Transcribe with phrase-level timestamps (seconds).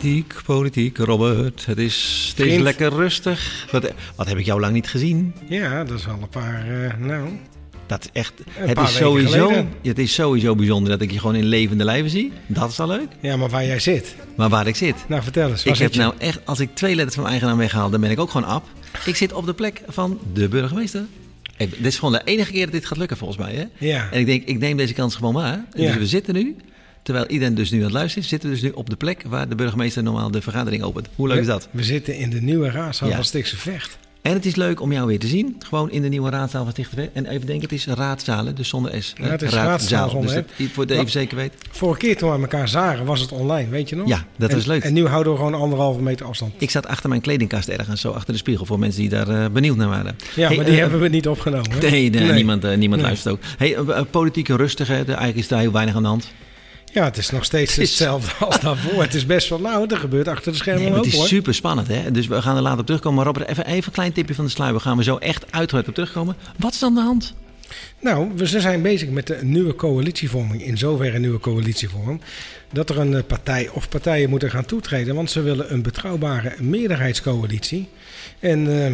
[0.00, 1.66] Politiek, politiek, Robert.
[1.66, 2.62] Het is steeds Vriend.
[2.62, 3.66] lekker rustig.
[3.70, 5.34] Wat, wat heb ik jou lang niet gezien?
[5.48, 7.28] Ja, dat is al een paar, eh, nou...
[7.86, 8.32] Dat is echt.
[8.38, 9.68] Een Het paar is, weken sowieso, geleden.
[9.82, 12.32] het is sowieso bijzonder dat ik je gewoon in levende lijven zie.
[12.46, 13.08] Dat is al leuk.
[13.20, 14.14] Ja, maar waar jij zit.
[14.36, 14.96] Maar waar ik zit.
[15.08, 15.64] Nou, vertel eens.
[15.64, 15.98] Ik heb je?
[16.00, 18.30] nou echt, als ik twee letters van mijn eigen naam weghaal, dan ben ik ook
[18.30, 18.64] gewoon ab.
[19.04, 21.04] Ik zit op de plek van de burgemeester.
[21.56, 23.54] Hey, dit is gewoon de enige keer dat dit gaat lukken volgens mij.
[23.54, 23.86] Hè?
[23.86, 24.08] Ja.
[24.10, 25.64] En ik denk, ik neem deze kans gewoon waar.
[25.74, 25.86] Ja.
[25.86, 26.56] Dus we zitten nu,
[27.02, 29.22] terwijl iedereen dus nu aan het luisteren is, zitten we dus nu op de plek
[29.28, 31.08] waar de burgemeester normaal de vergadering opent.
[31.14, 31.68] Hoe leuk is dat?
[31.70, 33.14] We zitten in de nieuwe raadzaal Ja.
[33.14, 33.98] van Stikse Vecht.
[34.22, 35.56] En het is leuk om jou weer te zien.
[35.58, 39.02] Gewoon in de nieuwe raadzaal van Stichting En even denken, het is raadzalen, dus zonder
[39.02, 39.12] S.
[39.16, 41.52] Ja, het is raadzaal zonder Dus dat, voor het even zeker weet.
[41.70, 44.08] Vorige keer toen we elkaar zagen was het online, weet je nog?
[44.08, 44.82] Ja, dat en, was leuk.
[44.84, 46.52] En nu houden we gewoon anderhalve meter afstand.
[46.58, 49.50] Ik zat achter mijn kledingkast ergens, zo achter de spiegel, voor mensen die daar eh,
[49.50, 50.16] benieuwd naar waren.
[50.34, 51.70] Ja, Hey, maar die eh, hebben we niet opgenomen.
[51.70, 51.78] hè?
[51.90, 52.32] Nee, nee, Nee.
[52.32, 53.10] niemand, eh, niemand Nee.
[53.10, 53.40] luistert ook.
[53.58, 53.76] Hey,
[54.10, 54.98] politiek en rustig, hè?
[55.04, 56.32] De, eigenlijk is daar heel weinig aan de hand.
[56.92, 59.02] Ja, het is nog steeds Het is- hetzelfde als daarvoor.
[59.02, 61.26] Het is best wel, nou, er gebeurt achter de schermen Nee, maar het is hoor.
[61.26, 62.10] super spannend, hè?
[62.10, 63.16] Dus we gaan er later op terugkomen.
[63.16, 64.74] Maar Robert, even, even een klein tipje van de sluier.
[64.74, 66.36] We gaan we zo echt uitgebreid op terugkomen.
[66.56, 67.34] Wat is aan de hand?
[68.00, 70.62] Nou, we ze zijn bezig met de nieuwe coalitievorming.
[70.64, 72.20] In zoverre een nieuwe coalitievorming.
[72.72, 75.14] Dat er een eh, partij of partijen moeten gaan toetreden.
[75.14, 77.88] Want ze willen een betrouwbare meerderheidscoalitie.
[78.38, 78.90] En, eh,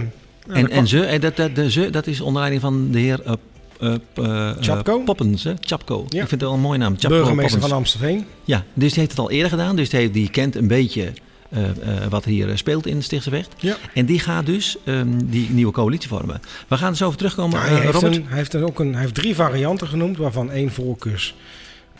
[0.46, 2.98] nou, en, en ze, en dat, dat, de ze, dat is onder leiding van de
[2.98, 3.32] heer eh,
[3.80, 5.00] eh, eh, eh, Chapko?
[5.00, 5.52] Poppens, hè?
[5.60, 6.06] Chapko.
[6.08, 6.22] Ja.
[6.22, 6.92] Ik vind het wel een mooie naam.
[6.92, 7.68] Chapko burgemeester Poppens.
[7.68, 8.26] van Amstelveen.
[8.44, 9.76] Ja, dus die heeft het al eerder gedaan.
[9.76, 11.12] Dus die, die kent een beetje
[11.50, 13.54] eh, eh, wat hier eh, speelt in Stichtse Vecht.
[13.58, 13.76] Ja.
[13.94, 16.40] En die gaat dus ehm, die nieuwe coalitie vormen.
[16.68, 18.16] We gaan er zo over terugkomen, hij, eh, heeft Robert.
[18.16, 20.70] een, hij, heeft er ook een, hij heeft drie varianten genoemd, waarvan één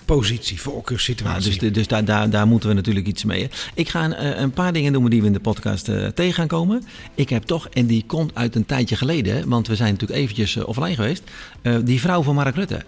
[0.07, 1.39] voorkeurspositie, voorkeurssituatie.
[1.41, 3.43] Nou, dus de- dus daar, daar, daar moeten we natuurlijk iets mee.
[3.43, 3.49] hè.
[3.75, 6.35] Ik ga een, eh, een paar dingen noemen die we in de podcast eh, tegen
[6.35, 6.85] gaan komen.
[7.15, 10.21] Ik heb toch, en die komt uit een tijdje geleden, hè, want we zijn natuurlijk
[10.21, 11.23] eventjes eh, offline geweest.
[11.85, 12.83] die vrouw van Mark Rutte.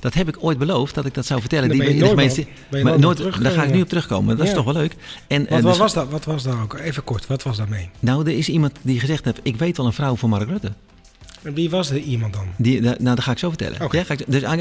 [0.00, 1.68] Dat heb ik ooit beloofd dat ik dat zou vertellen.
[1.68, 2.50] Daar Die ben je in de nooit gemeente-
[2.84, 4.36] maar daar ga ik nu op terugkomen.
[4.36, 4.94] Dat is toch wel leuk.
[5.26, 6.78] En, wat, wat dus- was dat, wat was daar ook?
[6.78, 7.90] Even kort, wat was daarmee?
[8.00, 10.72] Nou, er is iemand die gezegd heeft: Ik weet wel een vrouw van Mark Rutte.
[11.42, 12.46] En wie was er iemand dan?
[12.56, 13.80] Die, da- nou, dat ga ik zo vertellen.
[13.82, 13.96] Oké.
[13.96, 14.56] Ja, ga ik, dus, eh,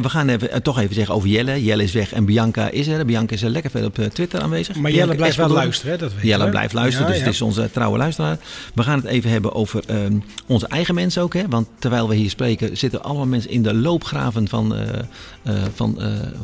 [0.00, 1.64] we gaan even, eh, toch even zeggen over Jelle.
[1.64, 3.04] Jelle is weg en Bianca is er.
[3.04, 4.74] Bianca is er lekker veel op eh, Twitter aanwezig.
[4.74, 5.98] Maar Bianca Jelle blijft wel luisteren, hè?
[5.98, 6.28] dat weet je.
[6.28, 6.50] Jelle hè?
[6.50, 7.26] blijft luisteren, Ja, dus ja.
[7.26, 8.38] het is onze trouwe luisteraar.
[8.74, 11.34] We gaan het even hebben over ehm, onze eigen mensen ook.
[11.34, 11.48] Hè?
[11.48, 14.86] Want terwijl we hier spreken, zitten allemaal mensen in de loopgraven van, eh
[15.74, 15.98] van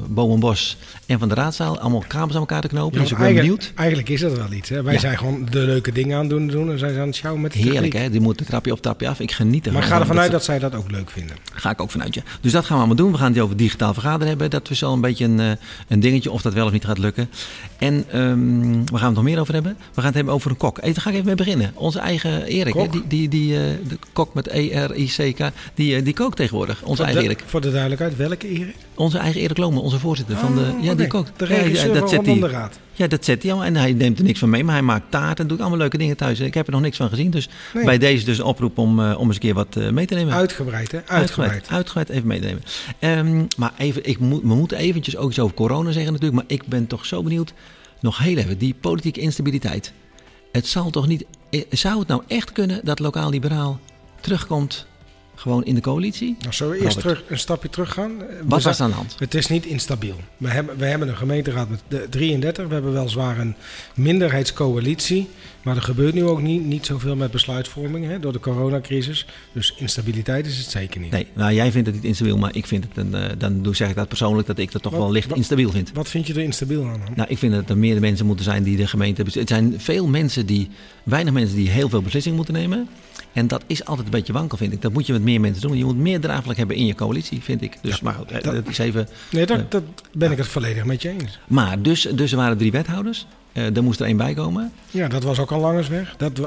[0.09, 1.78] Boom en Bos en van de raadzaal.
[1.78, 3.00] Allemaal kabels aan elkaar te knopen.
[3.00, 3.73] Dus ik ben eigenlijk, benieuwd.
[3.78, 4.69] eigenlijk is dat wel iets.
[4.69, 4.83] Hè?
[4.83, 7.17] Wij zijn gewoon de leuke dingen aan het doen, doen en zij zijn aan het
[7.17, 8.03] sjouwen met de Heerlijk, techniek.
[8.03, 8.11] hè?
[8.11, 9.21] Die moet een trapje op, trapje af.
[9.21, 9.74] Ik geniet ervan.
[9.75, 11.37] Maar ik ga ervan uit dat zij dat ook leuk vinden.
[11.53, 12.23] Ga ik ook vanuit je.
[12.41, 13.12] Dus dat gaan we allemaal doen.
[13.12, 14.51] We gaan het over digitaal vergaderen hebben.
[14.51, 15.51] Dat is al een beetje een, eh,
[15.89, 17.31] een dingetje of dat wel of niet gaat lukken.
[17.79, 19.73] En ehm waar gaan we het nog meer over hebben?
[19.79, 20.81] We gaan het hebben over een kok.
[20.81, 21.73] Hey, daar ga ik even mee beginnen.
[21.75, 26.15] Onze eigen Erik, hè, die, die, die, eh, de kok met E-R-I-C-K, die, eh, die
[26.15, 26.83] kookt tegenwoordig.
[26.83, 27.45] Onze Voor eigen de- Erik.
[27.47, 28.75] Voor de duidelijkheid, welke Erik?
[28.95, 30.61] Onze eigen Erik Lomen, onze voorzitter van de...
[30.79, 31.33] Oh, Ja, die kookt.
[31.37, 32.41] De Ja, ja, regisseur dat van zet Van hij.
[32.41, 32.79] de Raad.
[32.97, 33.69] Ja, dat zet hij allemaal.
[33.69, 35.99] En hij neemt er niks van mee, maar hij maakt taart en doet allemaal leuke
[35.99, 36.41] dingen thuis.
[36.41, 37.31] Ik heb er nog niks van gezien.
[37.31, 37.85] Dus Nee.
[37.85, 40.34] bij deze dus een oproep om, om eens een keer wat eh, mee te nemen.
[40.34, 41.00] Uitgebreid, hè?
[41.06, 41.69] Uitgebreid.
[41.69, 42.62] Uitgebreid even meenemen.
[42.98, 46.42] Ehm, maar even, ik moet, we moeten eventjes ook iets over corona zeggen natuurlijk.
[46.42, 47.52] Maar ik ben toch zo benieuwd.
[48.00, 49.92] Nog heel even, die politieke instabiliteit.
[50.52, 51.25] Het zal toch niet...
[51.50, 53.80] eh, Zou het nou echt kunnen dat lokaal-liberaal
[54.20, 54.86] terugkomt
[55.34, 56.36] gewoon in de coalitie?
[56.41, 57.14] Nou, zullen we eerst Robert.
[57.16, 58.10] terug, een stapje terug gaan?
[58.22, 59.16] Eh, Wat was aan de hand?
[59.19, 60.16] Het is niet instabiel.
[60.36, 62.66] We hebben, we hebben een gemeenteraad met de 33.
[62.66, 63.54] We hebben weliswaar een
[63.94, 65.28] minderheidscoalitie.
[65.64, 69.26] Maar er gebeurt nu ook niet, niet zoveel met besluitvorming hè, door de coronacrisis.
[69.52, 71.10] Dus instabiliteit is het zeker niet.
[71.10, 73.75] Nee, nou jij vindt het niet instabiel, maar ik vind het, een, eh, dan doe-
[73.76, 75.91] zeg ik dat persoonlijk, dat ik dat toch Wat- wel licht wat- instabiel vind.
[75.92, 77.12] Wat vind je er instabiel aan dan?
[77.16, 79.25] Nou, ik vind dat er meer mensen moeten zijn die de gemeente.
[79.32, 80.69] Het zijn veel mensen die,
[81.02, 82.88] weinig mensen die heel veel beslissingen moeten nemen.
[83.32, 84.82] En dat is altijd een beetje wankel, vind ik.
[84.82, 85.76] Dat moet je met meer mensen doen.
[85.76, 87.78] Je moet meer draagvlak hebben in je coalitie, vind ik.
[87.82, 89.08] Dus, maar goed, eh, dat- dat is even...
[89.31, 89.66] Nee, dat, Ja.
[89.69, 89.82] dat
[90.12, 91.38] ben ik het volledig met je eens.
[91.48, 93.26] Maar dus, dus er waren drie wethouders.
[93.54, 94.73] Eh er moest er één bij komen.
[94.90, 96.14] Ja, dat was ook al Langersweg.
[96.17, 96.40] Dat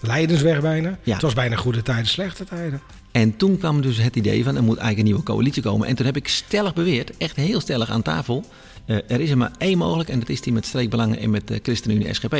[0.00, 0.98] Leidensweg bijna.
[1.02, 1.12] Ja.
[1.12, 2.80] Het was bijna goede tijden, slechte tijden.
[3.12, 5.88] En toen kwam dus het idee van er moet eigenlijk een nieuwe coalitie komen.
[5.88, 8.44] En toen heb ik stellig beweerd, echt heel stellig aan tafel.
[8.84, 11.48] Eh, er is er maar één mogelijk en dat is die met streekbelangen en met
[11.48, 12.36] de ChristenUnie SGP.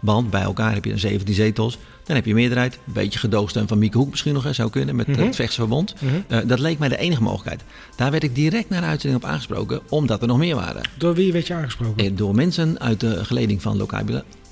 [0.00, 1.78] Want bij elkaar heb je 17 zetels.
[2.04, 2.74] Dan heb je meerderheid.
[2.86, 5.24] Een beetje gedoogsteun van Mieke Hoek misschien nog eens zou kunnen met eh, Mhm.
[5.24, 5.94] het Vechtse Verbond.
[6.00, 6.14] Mhm.
[6.28, 7.60] Eh, dat leek mij de enige mogelijkheid.
[7.96, 10.82] Daar werd ik direct naar de uitzending op aangesproken, omdat er nog meer waren.
[10.98, 12.04] Door wie werd je aangesproken?
[12.04, 14.02] Eh, Door mensen uit de geleding van Lokaal,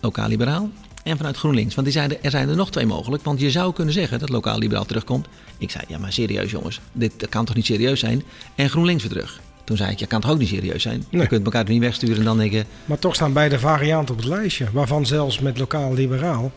[0.00, 0.70] Lokaal Liberaal
[1.04, 1.74] en vanuit GroenLinks.
[1.74, 3.24] Want die zeiden, er zijn er nog twee mogelijk.
[3.24, 5.26] Want je zou kunnen zeggen dat Lokaal Liberaal terugkomt.
[5.58, 8.22] Ik zei, ja maar serieus jongens, dit kan toch niet serieus zijn?
[8.54, 9.40] En GroenLinks weer terug.
[9.68, 11.04] Toen zei ik, ja kan toch ook niet serieus zijn?
[11.10, 11.22] Nee.
[11.22, 12.64] Je kunt elkaar niet wegsturen en dan denken...
[12.84, 14.66] Maar toch staan beide varianten op het lijstje.
[14.72, 16.52] Waarvan zelfs met lokaal liberaal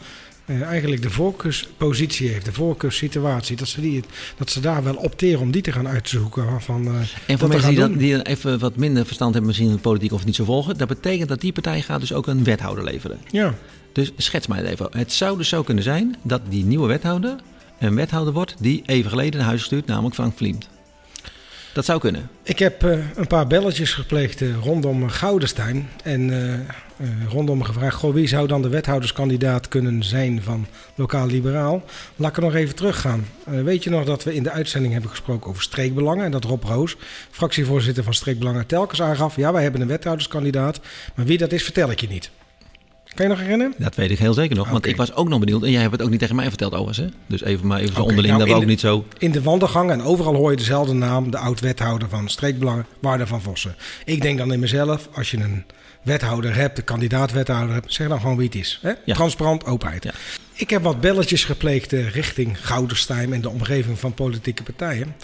[0.46, 4.04] eh, eigenlijk de voorkeurspositie heeft, de voorkeurssituatie, dat ze, die,
[4.38, 6.62] dat ze daar wel opteren om die te gaan uitzoeken.
[6.62, 6.96] Van, uh,
[7.28, 10.12] en voor mensen die, dat, die even wat minder verstand hebben, misschien in de politiek
[10.12, 13.20] of niet zo volgen, dat betekent dat die partij gaat dus ook een wethouder leveren.
[13.32, 13.54] Ja.
[13.94, 14.88] Dus schets mij even.
[14.92, 17.36] Het zou dus zo kunnen zijn dat die nieuwe wethouder
[17.80, 20.70] een wethouder wordt die even geleden naar huis stuurt, namelijk Frank Vliemt.
[21.74, 22.30] Dat zou kunnen.
[22.44, 25.90] Ik heb uh, een paar belletjes gepleegd uh, rondom Goudenstein.
[26.04, 26.54] En uh,
[27.30, 31.84] rondom gevraagd: goh, wie zou dan de wethouderskandidaat kunnen zijn van Lokaal Liberaal?
[32.16, 33.28] Laat ik er nog even teruggaan.
[33.44, 36.26] weet je nog dat we in de uitzending hebben gesproken over streekbelangen?
[36.26, 36.96] En dat Rob Roos,
[37.32, 40.80] fractievoorzitter van Streekbelangen, telkens aangaf: ja, wij hebben een wethouderskandidaat.
[41.16, 42.32] Maar wie dat is, vertel ik je niet.
[43.14, 43.74] Kan je nog herinneren?
[43.78, 44.70] Dat weet ik heel zeker nog.
[44.70, 45.64] Want ik was ook nog benieuwd.
[45.64, 46.98] En jij hebt het ook niet tegen mij verteld overigens.
[46.98, 47.18] Hè?
[47.28, 48.28] Dus even maar even zo onderling.
[48.28, 49.06] Nou, dat we ook niet zo...
[49.18, 51.32] In de wandelgang en overal hoor je dezelfde naam.
[51.32, 53.76] De oud-wethouder van Streekbelangen, Waarde van Vossen.
[54.06, 55.64] Ik denk dan in mezelf, als je een
[56.02, 58.80] wethouder hebt, een kandidaat-wethouder hebt, zeg dan gewoon wie het is.
[58.82, 59.14] Hè?
[59.14, 60.04] Transparant, openheid.
[60.04, 60.12] Ja.
[60.54, 65.16] Ik heb wat belletjes gepleegd richting Gouderstein en de omgeving van politieke partijen.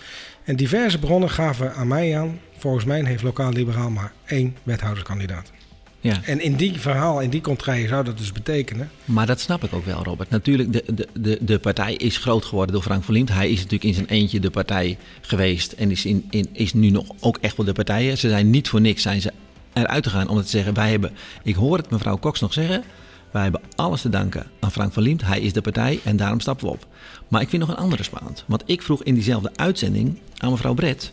[0.43, 5.51] En diverse bronnen gaven aan mij aan, volgens mij heeft Lokaal Liberaal maar één wethouderskandidaat.
[5.99, 6.21] Ja.
[6.23, 8.89] En in die verhaal, in die contraille zou dat dus betekenen.
[9.05, 10.29] Maar dat snap ik ook wel, Robert.
[10.29, 13.29] Natuurlijk, de, de, de, de partij is groot geworden door Frank van Liemt.
[13.29, 15.71] Hij is natuurlijk in zijn eentje de partij geweest.
[15.71, 18.15] En is, in, in, is nu nog ook echt wel de partij.
[18.15, 19.31] Ze zijn niet voor niks zijn ze
[19.73, 20.73] eruit te gaan om te zeggen...
[20.73, 21.11] wij hebben,
[21.43, 22.83] ik hoor het mevrouw Cox nog zeggen...
[23.31, 25.25] wij hebben alles te danken aan Frank van Liemt.
[25.25, 26.87] Hij is de partij en daarom stappen we op.
[27.27, 28.43] Maar ik vind nog een andere spannend.
[28.47, 31.11] Want ik vroeg in diezelfde uitzending aan mevrouw Brett...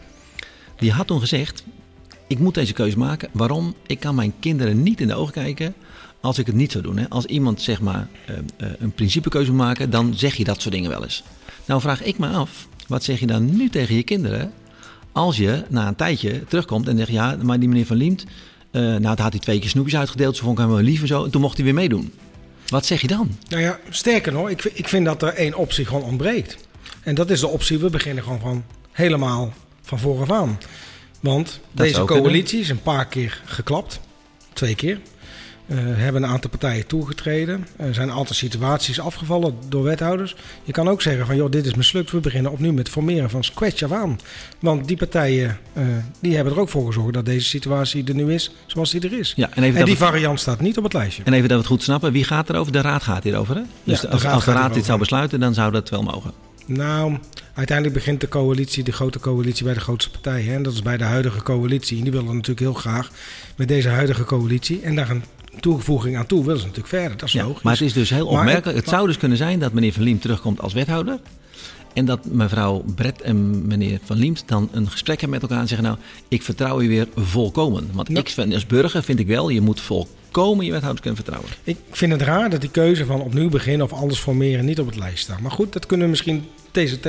[0.77, 1.65] die had toen gezegd
[2.27, 3.29] ik moet deze keuze maken.
[3.33, 3.75] Waarom?
[3.87, 5.75] Ik kan mijn kinderen niet in de ogen kijken
[6.21, 6.99] als ik het niet zou doen.
[6.99, 7.09] Hè.
[7.09, 10.75] Als iemand zeg maar uh, uh, een principekeuze moet maken, dan zeg je dat soort
[10.75, 11.23] dingen wel eens.
[11.65, 14.53] Nou vraag ik me af, wat zeg je dan nu tegen je kinderen
[15.13, 18.25] als je na een tijdje terugkomt en zegt ja, maar die meneer Van Liemt,
[18.71, 21.07] uh, nou had hij twee keer snoepjes uitgedeeld, ze vond ik hem wel lief en
[21.07, 22.13] zo, en toen mocht hij weer meedoen.
[22.67, 23.37] Wat zeg je dan?
[23.49, 26.57] Nou ja, sterker nog, ik, ik vind dat er één optie gewoon ontbreekt.
[27.03, 30.59] En dat is de optie, we beginnen gewoon van helemaal van vooraf aan.
[31.25, 34.01] Want deze coalitie is een paar keer geklapt.
[34.53, 34.99] Twee keer.
[35.67, 37.67] Uh, hebben een aantal partijen toegetreden.
[37.77, 40.37] Er zijn een aantal situaties afgevallen door wethouders.
[40.65, 42.11] Je kan ook zeggen van, joh, dit is mislukt.
[42.11, 44.21] We beginnen opnieuw met formeren van scratch af aan.
[44.59, 45.85] Want die partijen, uh,
[46.21, 49.19] die hebben er ook voor gezorgd dat deze situatie er nu is zoals die er
[49.19, 49.33] is.
[49.37, 51.23] Ja, en, even en die variant staat niet op het lijstje.
[51.23, 52.13] En even dat we het goed snappen.
[52.13, 52.73] Wie gaat erover?
[52.73, 53.63] De raad gaat hierover, hè?
[53.85, 56.33] Dus ja, als, als de raad dit zou besluiten, dan zou dat wel mogen.
[56.67, 57.19] Nou,
[57.55, 60.55] uiteindelijk begint de coalitie, de grote coalitie, bij de grootste partijen.
[60.55, 61.97] En dat is bij de huidige coalitie.
[61.97, 63.11] En die willen natuurlijk heel graag
[63.57, 64.81] met deze huidige coalitie.
[64.81, 65.25] En daar een
[65.61, 67.17] toevoeging aan toe willen ze natuurlijk verder.
[67.17, 67.63] Dat is ja, logisch.
[67.63, 68.79] Maar het is dus heel opmerkelijk.
[68.79, 71.19] Het, zou dus kunnen zijn dat meneer Van Liem terugkomt als wethouder.
[71.93, 75.69] En dat mevrouw Brett en meneer Van Liemt dan een gesprek hebben met elkaar en
[75.69, 77.91] zeggen: Nou, ik vertrouw u weer volkomen.
[77.93, 81.51] Want ik, als burger vind ik wel, je moet volkomen je wethouders kunnen vertrouwen.
[81.65, 84.87] Ik vind het raar dat die keuze van opnieuw beginnen of anders formeren niet op
[84.87, 85.41] het lijst staat.
[85.41, 87.09] Maar goed, dat kunnen we misschien TCT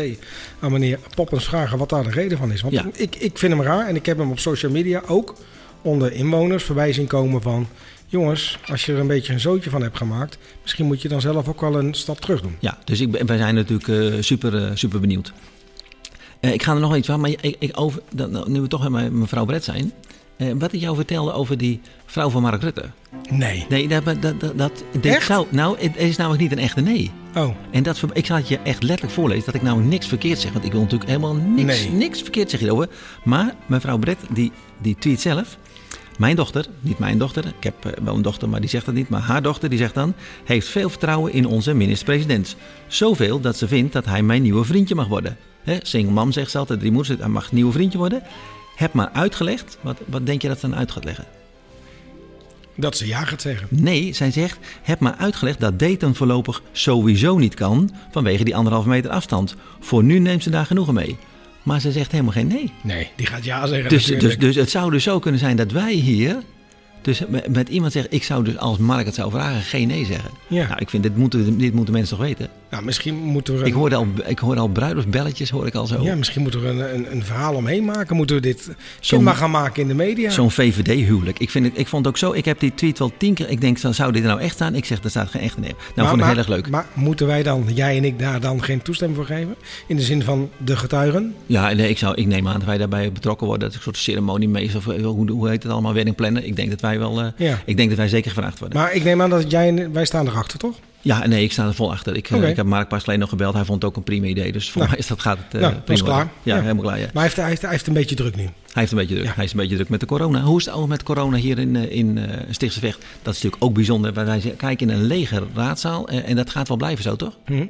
[0.59, 2.61] aan meneer Poppens vragen wat daar de reden van is.
[2.61, 5.35] Want ik, ik vind hem raar en ik heb hem op social media ook
[5.81, 7.67] onder inwoners voorbij zien komen van
[8.07, 11.21] jongens, als je er een beetje een zootje van hebt gemaakt, misschien moet je dan
[11.21, 12.55] zelf ook wel een stap terug doen.
[12.59, 15.33] Ja, dus ik, wij zijn natuurlijk uh, super, uh, super benieuwd.
[16.41, 18.67] Uh, ik ga er nog iets van, maar ik, ik over, dat, nou, nu we
[18.67, 19.93] toch met mevrouw Brett zijn.
[20.37, 22.83] Wat ik jou vertelde over die vrouw van Mark Rutte.
[23.29, 23.65] Nee.
[23.69, 24.21] Nee, dat, dat,
[24.55, 27.11] dat, dat zou, nou, het is namelijk niet een echte nee.
[27.35, 27.55] Oh.
[27.71, 30.51] En dat, ik zal het je echt letterlijk voorlezen dat ik nou niks verkeerd zeg.
[30.51, 31.91] Want ik wil natuurlijk helemaal niks, nee.
[31.91, 32.95] niks verkeerd zeggen hierover.
[33.23, 35.57] Maar mevrouw Brett, die, die tweet zelf.
[36.17, 38.95] Mijn dochter, niet mijn dochter, ik heb eh, wel een dochter, maar die zegt dat
[38.95, 39.09] niet.
[39.09, 42.55] Maar haar dochter, die zegt dan, heeft veel vertrouwen in onze minister-president.
[42.87, 45.37] Zoveel dat ze vindt dat hij mijn nieuwe vriendje mag worden.
[45.63, 48.21] He, single mam zegt ze altijd, drie moeders, hij mag nieuwe vriendje worden.
[48.75, 51.25] Heb maar uitgelegd, wat, wat denk je dat ze dan uit gaat leggen?
[52.75, 53.67] Dat ze ja gaat zeggen.
[53.69, 58.89] Nee, zij zegt, heb maar uitgelegd dat daten voorlopig sowieso niet kan vanwege die anderhalve
[58.89, 59.55] meter afstand.
[59.79, 61.17] Voor nu neemt ze daar genoegen mee.
[61.63, 62.73] Maar ze zegt helemaal geen nee.
[62.81, 63.89] Nee, die gaat ja zeggen.
[63.89, 66.37] Dus, dus, dus het zou dus zo kunnen zijn dat wij hier
[67.05, 70.29] dus met, iemand zeggen, ik zou dus als Mark het zou vragen, geen nee zeggen.
[70.47, 70.67] Ja.
[70.67, 72.49] Nou, ik vind, dit moeten, dit moeten mensen toch weten?
[72.69, 73.59] Nou, misschien moeten we...
[73.59, 73.65] Een...
[73.65, 76.03] Ik, hoorde al, ik hoorde al bruiloftsbelletjes, hoor ik al zo.
[76.03, 78.15] Ja, misschien moeten we een, een, een verhaal omheen maken.
[78.15, 78.69] Moeten we dit
[79.21, 80.29] maar gaan maken in de media.
[80.29, 81.39] Zo'n VVD-huwelijk.
[81.39, 83.49] Ik, vind het, ik vond het ook zo, ik heb die tweet wel tien keer...
[83.49, 84.75] Ik denk, zou dit er nou echt staan?
[84.75, 85.69] Ik zeg, er staat geen echte nee.
[85.69, 86.69] Nou, maar, vond ik heel erg leuk.
[86.69, 89.55] Maar moeten wij dan, jij en ik, daar dan geen toestemming voor geven?
[89.87, 91.35] In de zin van de getuigen?
[91.45, 93.67] Ja, nee, ik, zou, ik neem aan dat wij daarbij betrokken worden.
[93.67, 96.45] Dat ik een soort ceremoniemeester, of hoe, hoe heet het allemaal, wedding plannen.
[96.45, 97.21] Ik denk dat wij wel...
[97.21, 97.59] Uh, ja.
[97.65, 98.77] Ik denk dat wij zeker gevraagd worden.
[98.77, 100.75] Maar ik neem aan dat jij wij staan erachter, toch?
[101.05, 102.15] Ja, nee, ik sta er vol achter.
[102.15, 103.53] Ik, eh, ik heb Mark pas alleen nog gebeld.
[103.53, 104.51] Hij vond het ook een prima idee.
[104.51, 104.89] Dus voor Nou.
[104.93, 106.29] mij is dat, gaat het eh Nou, dat is prima klaar.
[106.43, 106.61] Ja, Ja.
[106.61, 106.99] helemaal klaar.
[106.99, 107.03] Ja.
[107.03, 108.43] Maar hij heeft, hij, heeft, hij heeft een beetje druk nu.
[108.43, 109.27] Hij heeft een beetje druk.
[109.27, 109.33] Ja.
[109.35, 110.41] Hij is een beetje druk met de corona.
[110.41, 112.19] Hoe is het ook met corona hier in, eh, in
[112.49, 112.97] Stichtse Vecht?
[113.21, 114.13] Dat is natuurlijk ook bijzonder.
[114.13, 116.07] Wij- kijken in een lege raadzaal.
[116.07, 117.37] eh, En dat gaat wel blijven zo, toch?
[117.45, 117.65] Hm,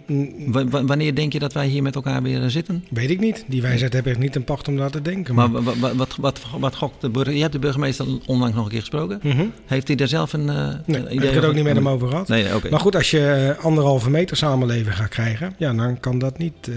[0.86, 2.86] wanneer denk je dat wij hier met elkaar weer zitten?
[2.90, 3.44] Weet ik niet.
[3.48, 5.36] Die wijsheid heb ik niet in pacht om daar te denken.
[5.36, 7.34] Maar wa- wa- wa- wat, wat, wat, gokt de burger?
[7.34, 9.20] Je hebt de burgemeester onlangs nog een keer gesproken.
[9.24, 9.46] Mhm.
[9.66, 11.90] Heeft hij daar zelf een eh, Nee, een ik heb het ook niet met hem
[11.90, 12.28] over gehad.
[12.28, 12.70] Nee, nee, oké.
[12.70, 16.68] Maar goed, als je eh, anderhalve meter samenleven gaat krijgen, ja, dan kan dat niet
[16.68, 16.76] eh,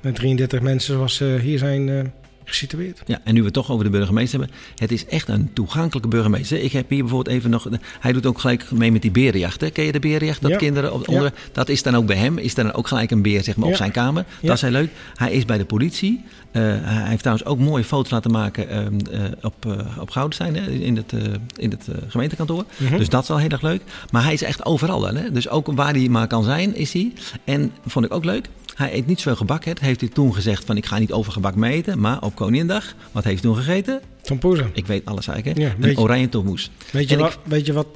[0.00, 2.00] met 33 mensen zoals ze hier zijn eh,
[2.44, 3.02] gesitueerd.
[3.06, 4.56] Ja, en nu we het toch over de burgemeester hebben.
[4.76, 6.62] Het is echt een toegankelijke burgemeester.
[6.62, 7.68] Ik heb hier bijvoorbeeld even nog...
[8.00, 9.60] Hij doet ook gelijk mee met die berenjacht.
[9.60, 9.70] Hè?
[9.70, 10.42] Ken je de berenjacht?
[10.42, 10.56] Dat Ja.
[10.56, 11.12] kinderen op, Ja.
[11.14, 12.38] onder, Dat is dan ook bij hem.
[12.38, 14.24] Is dan ook gelijk een beer zeg maar, op zijn kamer.
[14.42, 14.90] Dat is heel leuk.
[15.14, 16.24] Hij is bij de politie.
[16.50, 20.14] Eh, hij heeft trouwens ook mooie foto's laten maken ehm, eh, op, eh op.
[20.14, 20.70] Hè?
[20.70, 21.12] In het,
[21.56, 22.64] in het gemeentekantoor.
[22.76, 22.96] Mhm.
[22.96, 23.82] Dus dat is wel heel erg leuk.
[24.10, 25.16] Maar hij is echt overal dan.
[25.16, 25.32] Hè?
[25.32, 27.12] Dus ook waar hij maar kan zijn, is hij.
[27.44, 28.48] En vond ik ook leuk.
[28.74, 29.64] Hij eet niet zoveel gebak.
[29.64, 29.72] Hè?
[29.80, 32.00] Heeft hij toen gezegd van ik ga niet over gebak mee eten.
[32.00, 34.00] Maar op Koninginnedag, wat heeft hij toen gegeten?
[34.22, 34.70] Tom Poezen.
[34.72, 35.58] Ik weet alles eigenlijk.
[35.58, 35.64] Hè?
[35.64, 36.70] Ja, een weet je- oranje tompoes.
[36.92, 37.86] Weet je, En ik- wat, weet je wat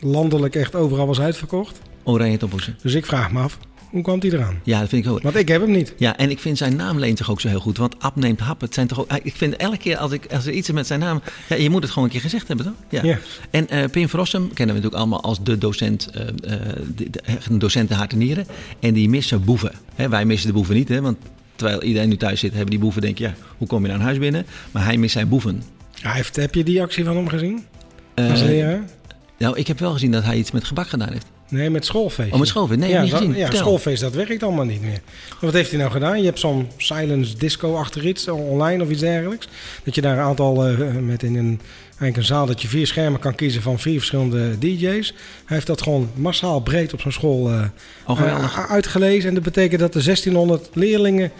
[0.00, 1.80] landelijk echt overal was uitverkocht?
[2.02, 2.70] Oranje tompoes.
[2.82, 3.58] Dus ik vraag me af,
[3.90, 4.60] hoe kwam die eraan?
[4.62, 5.22] Ja, dat vind ik ook.
[5.22, 5.94] Want ik heb hem niet.
[5.96, 7.76] Ja, en ik vind zijn naam leent zich ook zo heel goed.
[7.78, 8.60] Want Ab neemt hap.
[8.60, 10.86] Het zijn toch ook, ik vind elke keer als, ik, als er iets is met
[10.86, 11.20] zijn naam...
[11.48, 12.74] Ja, je moet het gewoon een keer gezegd hebben, toch?
[12.88, 13.02] Ja.
[13.02, 13.18] Ja.
[13.50, 16.06] En eh Pim kennen we natuurlijk allemaal als de docent...
[16.10, 16.26] eh,
[16.94, 18.46] de, de, docent in hart en nieren.
[18.80, 19.72] En die missen boeven.
[20.08, 21.00] Wij missen de boeven niet, hè.
[21.00, 21.16] Want
[21.56, 23.24] terwijl iedereen nu thuis zit, hebben die boeven denk je...
[23.24, 24.46] Ja, hoe kom je naar een huis binnen?
[24.70, 25.62] Maar hij mist zijn boeven.
[26.00, 27.64] Hij heeft, heb je die actie van hem gezien?
[28.14, 28.84] Leraar?
[29.38, 31.26] nou, ik heb wel gezien dat hij iets met gebak gedaan heeft.
[31.48, 32.32] Nee, met schoolfeest.
[32.32, 32.78] Oh, met schoolfeest?
[32.80, 33.34] Nee, ja, niet dat- gezien.
[33.36, 33.58] Ja, Vertel.
[33.60, 35.00] schoolfeest, dat werkt allemaal niet meer.
[35.28, 36.18] Maar wat heeft hij nou gedaan?
[36.18, 39.48] Je hebt zo'n silence disco achter iets, online of iets dergelijks.
[39.84, 42.86] Dat je daar een aantal, eh, met in een, eigenlijk een zaal, dat je vier
[42.86, 45.08] schermen kan kiezen van vier verschillende DJ's.
[45.44, 47.64] Hij heeft dat gewoon massaal breed op zijn school eh,
[48.06, 49.28] Oh, eh, uitgelezen.
[49.28, 51.30] En dat betekent dat er 1600 leerlingen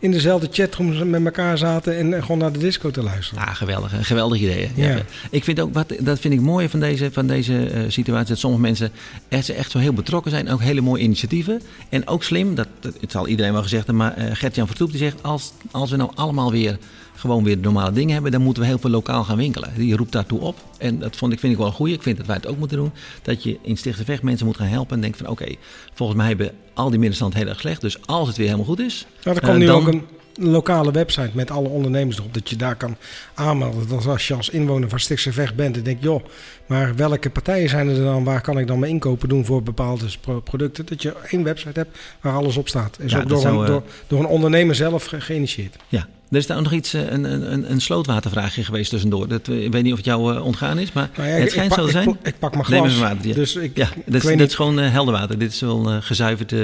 [0.00, 3.44] in dezelfde chatroom met elkaar zaten en gewoon naar de disco te luisteren.
[3.44, 3.92] Ja, geweldig.
[3.92, 4.70] Een geweldig idee.
[4.74, 5.02] Ja.
[5.30, 8.38] Ik vind ook, wat, dat vind ik mooi van deze, van deze eh, situatie, dat
[8.38, 8.90] sommige mensen
[9.28, 10.50] echt, echt zo heel betrokken zijn.
[10.50, 11.62] Ook hele mooie initiatieven.
[11.88, 14.90] En ook slim, dat, dat, het zal iedereen wel gezegd hebben, maar eh, Gert-Jan Vertoep
[14.90, 16.78] die zegt, als, als we nou allemaal weer
[17.14, 19.70] gewoon weer normale dingen hebben, dan moeten we heel veel lokaal gaan winkelen.
[19.76, 20.56] Die roept daartoe op.
[20.78, 21.94] En dat vond ik, vind ik wel een goeie.
[21.94, 22.92] Ik vind dat wij het ook moeten doen.
[23.22, 25.54] Dat je in Vecht mensen moet gaan helpen en denkt van oké,
[25.94, 27.80] volgens mij hebben al die middenstand heel erg slecht.
[27.80, 30.04] Dus als het weer helemaal goed is, Nou, er eh, komt nu dan- ook een
[30.50, 32.34] lokale website met alle ondernemers erop.
[32.34, 32.96] Dat je daar kan
[33.34, 33.88] aanmelden.
[33.88, 36.02] Dat als je als inwoner van Stichtse Vecht bent en denkt...
[36.02, 36.24] joh,
[36.66, 38.24] maar welke partijen zijn er dan?
[38.24, 40.86] Waar kan ik dan mijn inkopen doen voor bepaalde pro- producten?
[40.86, 42.96] Dat je één website hebt waar alles op staat.
[43.00, 45.76] Is Ja, ook door, zou, een, eh, door, door een ondernemer zelf ge- geïnitieerd.
[45.88, 49.28] Ja, er is daar ook nog iets, eh, een, een, een- slootwatervraagje geweest tussendoor.
[49.28, 51.50] Dat, eh, ik weet niet of het jou eh, ontgaan is, maar Nou ja, het
[51.50, 52.08] schijnt zo te zijn.
[52.08, 52.92] Ik, pak- ik pak mijn Neem glas.
[52.92, 53.34] even water, ja.
[53.34, 54.40] Dus ik, ja, dat, is, dat niet.
[54.48, 55.38] is gewoon helder water.
[55.38, 56.54] Dit is wel gezuiverd,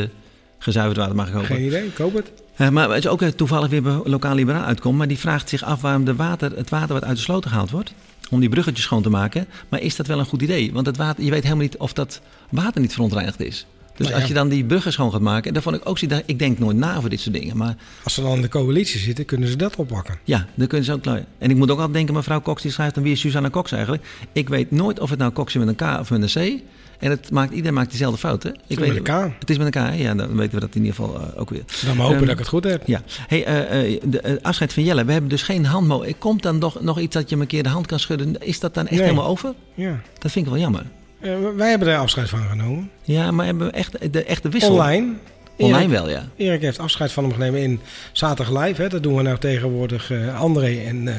[0.59, 1.47] gezuiverd water, mag ik hopen.
[1.49, 2.73] Geen idee, ik hoop het.
[2.73, 4.99] Maar het is ook toevallig weer bij lokaal liberaal uitkomt.
[4.99, 7.71] Maar die vraagt zich af waarom de water, het water wat uit de sloten gehaald
[7.71, 7.93] wordt.
[8.31, 9.47] Om die bruggetjes schoon te maken.
[9.69, 10.73] Maar is dat wel een goed idee?
[10.73, 12.21] Want het water, je weet helemaal niet of dat
[12.51, 13.67] water niet verontreinigd is.
[13.97, 15.53] Dus Nou als je dan die bruggen schoon gaat maken.
[15.53, 17.57] Dan vond ik ook, ik denk nooit na voor dit soort dingen.
[17.57, 17.75] Maar
[18.05, 20.19] Als ze dan in de coalitie zitten, kunnen ze dat oppakken.
[20.25, 21.05] ja, dan kunnen ze ook.
[21.39, 23.73] En ik moet ook altijd denken, mevrouw Cox die schrijft dan wie is Susanna Cox
[23.73, 24.05] eigenlijk?
[24.33, 26.63] Ik weet nooit of het nou Cox is met een K of met een C.
[26.99, 28.49] En het maakt, iedereen maakt dezelfde fout, hè?
[28.67, 29.33] Ik met weet, een K.
[29.39, 29.93] Het is met een K, hè?
[29.95, 31.63] ja, dan weten we dat in ieder geval eh, ook weer.
[31.85, 32.83] Dan maar hopen Ehm, dat ik het goed heb.
[32.87, 35.05] Ja, hey, eh, eh, de afscheid van Jelle.
[35.05, 36.05] We hebben dus geen handmo.
[36.19, 38.41] Komt dan nog, nog iets dat je me een keer de hand kan schudden?
[38.47, 39.03] Is dat dan echt Nee.
[39.03, 39.55] helemaal over?
[39.75, 40.01] Ja.
[40.19, 40.83] Dat vind ik wel jammer.
[41.21, 42.91] Eh, wij hebben er afscheid van genomen.
[43.03, 44.73] Ja, maar hebben we echt de echte wissel?
[44.73, 45.13] Online.
[45.59, 46.29] Online Erik- wel, ja.
[46.37, 47.81] Erik heeft afscheid van hem genomen in
[48.13, 48.83] Zaterdag Live.
[48.83, 48.89] Hè.
[48.89, 50.11] Dat doen we nou tegenwoordig.
[50.11, 51.15] eh, André en eh,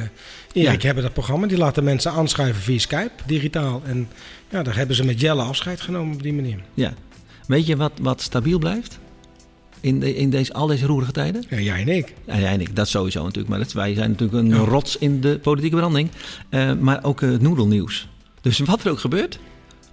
[0.54, 0.86] Erik Ja.
[0.86, 1.48] hebben dat programma.
[1.48, 3.82] Die laten mensen aanschrijven via Skype, digitaal.
[3.86, 4.08] En
[4.50, 6.60] ja, daar hebben ze met Jelle afscheid genomen op die manier.
[6.74, 6.94] ja.
[7.48, 9.00] Weet je wat, wat stabiel blijft?
[9.82, 11.44] In, de, in deze, al deze roerige tijden?
[11.50, 12.14] Ja, jij en ik.
[12.26, 13.50] Ja, ja, nee, dat sowieso natuurlijk.
[13.50, 14.56] Maar dat, wij zijn natuurlijk een Ja.
[14.58, 16.10] rots in de politieke branding.
[16.80, 18.08] Maar ook het noedelnieuws.
[18.42, 19.40] Dus wat er ook gebeurt,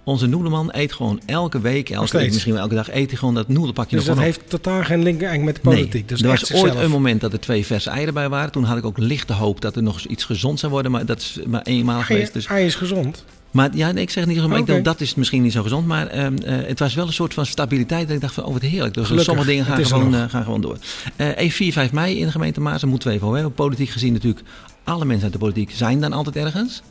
[0.05, 3.33] onze noedelman eet gewoon elke week, elke week, misschien wel elke dag, eet hij gewoon
[3.33, 4.31] dat noedelpakje Dus nog dat op.
[4.31, 5.93] heeft totaal geen link eigenlijk met de politiek.
[5.93, 8.51] Nee, dus er was ooit een moment dat er twee verse eieren bij waren.
[8.51, 10.91] Toen had ik ook lichte hoop dat er nog eens iets gezond zou worden.
[10.91, 12.33] Maar dat is maar eenmaal geweest.
[12.33, 12.47] Dus.
[12.47, 13.25] hij is gezond.
[13.51, 14.71] Maar ja, nee, ik zeg niet zo, maar ik Oké.
[14.71, 15.87] denk, dat is misschien niet zo gezond.
[15.87, 18.05] Maar ehm, eh, het was wel een soort van stabiliteit.
[18.07, 18.93] Dat ik dacht van, oh wat heerlijk.
[18.93, 20.77] Dus Gelukkig, sommige dingen gaan gewoon, eh, gaan gewoon door.
[21.15, 22.81] Eh even 4, 5 mei in de gemeente Maas.
[22.81, 23.55] Daar moeten we even over hebben.
[23.57, 24.45] Politiek gezien natuurlijk.
[24.83, 26.81] Alle mensen uit de politiek zijn dan altijd ergens.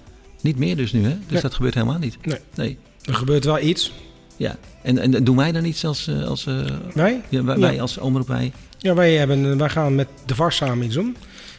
[0.40, 1.08] Niet meer dus nu, hè?
[1.08, 1.42] Dus Nee.
[1.42, 2.16] dat gebeurt helemaal niet.
[2.22, 2.38] Nee.
[2.54, 2.78] Nee.
[3.04, 3.92] Er gebeurt wel iets.
[4.36, 4.56] Ja.
[4.82, 6.54] En, en doen wij dan iets als, eh, als eh,
[6.94, 7.20] Wij?
[7.28, 7.60] ja, wij, Ja.
[7.60, 8.52] wij als omroep wij?
[8.78, 11.16] Ja, wij, hebben, wij gaan met de VAR samen iets doen.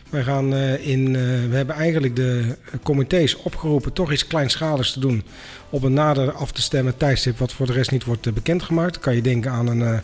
[0.10, 5.00] Wij gaan eh, in, eh, we hebben eigenlijk de comité's opgeroepen toch iets kleinschaligs te
[5.00, 5.24] doen.
[5.70, 8.94] Op een nader af te stemmen tijdstip wat voor de rest niet wordt eh, bekendgemaakt.
[8.94, 9.98] Dan kan je denken aan een, eh,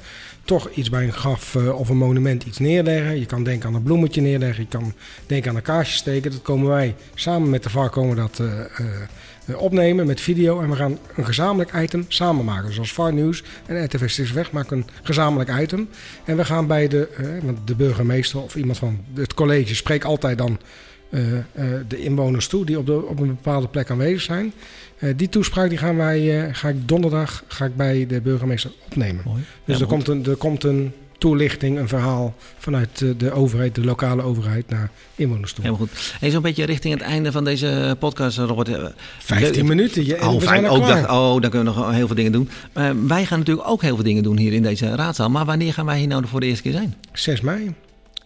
[0.46, 3.20] toch iets bij een graf eh, of een monument iets neerleggen.
[3.20, 4.64] Je kan denken aan een bloemetje neerleggen.
[4.64, 4.94] Je kan
[5.28, 6.32] denken aan een kaarsje steken.
[6.32, 8.86] Dat komen wij samen met de VAR komen dat eh, eh, eh,
[9.56, 10.62] opnemen met video.
[10.62, 12.74] En we gaan een gezamenlijk item samen maken.
[12.74, 15.90] Zoals VAR Nieuws en RTV Weg maken een gezamenlijk item.
[16.26, 17.26] En we gaan bij de, eh,
[17.66, 20.60] de burgemeester of iemand van het college spreekt altijd dan
[21.10, 21.44] eh, eh,
[21.88, 24.54] de inwoners toe die op, de, op een bepaalde plek aanwezig zijn.
[25.02, 28.72] Eh, die toespraak die gaan wij, eh, ga ik donderdag ga ik bij de burgemeester
[28.86, 29.24] opnemen.
[29.26, 29.44] Mooi.
[29.66, 33.76] Dus Ja, er, komt een, er komt een toelichting, een verhaal vanuit eh, de overheid,
[33.76, 35.64] de lokale overheid, naar inwoners toe.
[35.64, 36.16] Helemaal goed.
[36.20, 38.70] Hey, Zo'n beetje richting het einde van deze podcast, Robert.
[38.70, 38.86] Eh,
[39.20, 40.06] 15 minuten.
[40.06, 40.70] Je, en Oh, fijn.
[40.70, 42.50] Ook dacht, oh, dan kunnen we nog heel veel dingen doen.
[43.08, 45.30] Wij gaan natuurlijk ook heel veel dingen doen hier in deze raadzaal.
[45.30, 46.96] Maar wanneer gaan wij hier nou voor de eerste keer zijn?
[47.14, 47.74] 6 mei.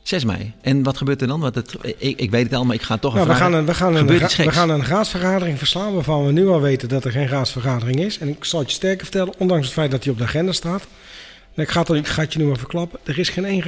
[0.04, 0.54] 6 mei.
[0.62, 1.40] En wat gebeurt er dan?
[1.40, 3.66] Want het, ik, ik weet het al, maar ik ga toch Nou, we, gaan een,
[3.66, 7.12] we, gaan een, we gaan een raadsvergadering verslaan waarvan we nu al weten dat er
[7.12, 8.18] geen raadsvergadering is.
[8.20, 10.52] En ik zal het je sterker vertellen, ondanks het feit dat die op de agenda
[10.52, 10.88] staat.
[11.56, 13.00] Ik ga het, ik ga het je nu maar verklappen.
[13.04, 13.64] Er is geen één,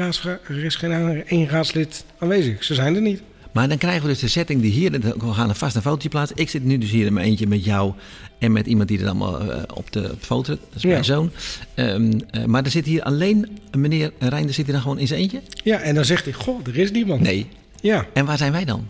[0.47, 2.63] er is geen één raadslid aanwezig.
[2.63, 3.21] Ze zijn er niet.
[3.51, 4.91] Maar dan krijgen we dus de setting die hier...
[4.91, 6.37] We gaan er vast een fotootje plaatsen.
[6.37, 7.93] Ik zit nu dus hier in mijn eentje met jou...
[8.39, 10.51] en met iemand die er allemaal eh, op de foto...
[10.53, 10.89] Dat is Ja.
[10.89, 11.31] mijn zoon.
[11.73, 13.59] Ehm, eh, maar er zit hier alleen...
[13.77, 15.41] Meneer Reinder zit hier dan gewoon in zijn eentje?
[15.63, 17.21] Ja, en dan zegt hij, goh, er is niemand.
[17.21, 17.47] Nee.
[17.81, 18.87] Ja, En waar zijn wij dan?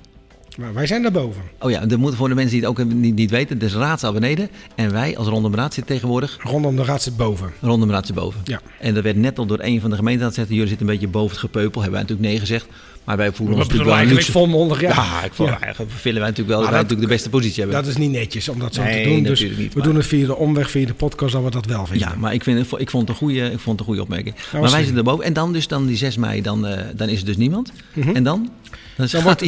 [0.58, 1.42] Maar wij zijn daarboven.
[1.60, 3.58] Oh ja, dat moet voor de mensen die het ook niet, niet weten.
[3.58, 4.50] Dus raadzaal beneden.
[4.76, 7.52] En wij als Rondom Raad zitten tegenwoordig Rondom de raad zit boven.
[7.62, 8.42] Rondom Raad zit boven.
[8.44, 8.62] Ja.
[8.80, 10.50] En dat werd net al door een van de gemeenten gezegd.
[10.50, 11.82] Jullie zitten een beetje boven het gepeupel.
[11.82, 12.68] Hebben wij natuurlijk nee gezegd.
[13.08, 14.32] Maar wij voelen ons natuurlijk wel luxe.
[14.32, 14.90] volmondig, ja.
[14.90, 15.60] Ja, ik voel, Ja.
[15.60, 17.82] eigenlijk vinden wij natuurlijk wel dat wij natuurlijk de beste positie hebben.
[17.82, 19.24] Dat is niet netjes om dat zo Nee, te doen.
[19.24, 21.66] Dus niet, we maar- doen het via de omweg, via de podcast, dat we dat
[21.66, 22.08] wel vinden.
[22.10, 24.36] ja, maar ik, vind, ik, vond het een goede, ik vond het een goede opmerking.
[24.52, 25.26] maar wij zitten erboven.
[25.26, 27.72] En dan dus dan die 6 mei, dan, eh, dan is er dus niemand.
[27.94, 28.16] Mhm.
[28.16, 28.50] En dan?
[28.98, 29.40] Dan, Dan wordt,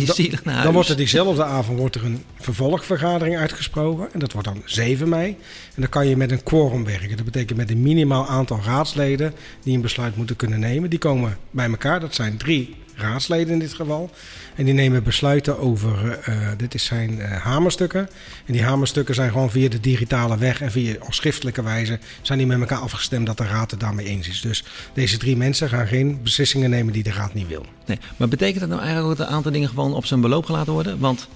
[0.44, 4.08] dan, dan wordt er diezelfde avond wordt er een vervolgvergadering uitgesproken.
[4.13, 5.28] En dat wordt dan 7 mei.
[5.75, 7.16] En dan kan je met een quorum werken.
[7.16, 10.89] Dat betekent met een minimaal aantal raadsleden die een besluit moeten kunnen nemen.
[10.89, 12.00] Die komen bij elkaar.
[12.00, 14.10] Dat zijn drie raadsleden in dit geval.
[14.56, 18.10] En die nemen besluiten over, eh, dit is zijn eh, hamerstukken.
[18.46, 22.38] En die hamerstukken zijn gewoon via de digitale weg en via op schriftelijke wijze zijn
[22.38, 24.41] die met elkaar afgestemd dat de raad het daarmee eens is.
[24.41, 24.63] Dus
[24.94, 27.65] deze drie mensen gaan geen beslissingen nemen die de raad niet wil.
[27.86, 30.45] Nee, maar betekent dat nou eigenlijk ook dat een aantal dingen gewoon op zijn beloop
[30.45, 31.00] gelaten worden?
[31.00, 31.28] Want